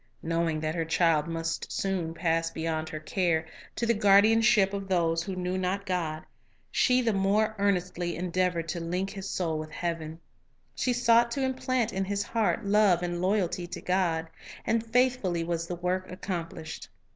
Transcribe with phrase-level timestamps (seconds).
[0.23, 5.21] Knowing that her child must soon pass beyond her care, to the guardianship of those
[5.21, 6.23] who His \iother s knew not God,
[6.71, 10.19] she the more earnestly endeavored to link his soul with heaven.
[10.73, 14.27] She sought to implant in his heart love and loyalty to God.
[14.65, 16.89] And faithfully was the work accomplished.